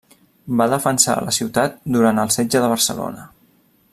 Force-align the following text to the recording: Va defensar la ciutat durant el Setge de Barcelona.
Va 0.61 0.65
defensar 0.71 1.17
la 1.27 1.35
ciutat 1.39 1.77
durant 1.97 2.23
el 2.23 2.33
Setge 2.39 2.65
de 2.65 2.73
Barcelona. 2.75 3.31